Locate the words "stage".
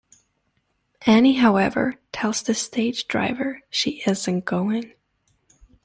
2.55-3.07